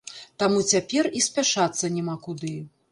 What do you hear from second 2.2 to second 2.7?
куды.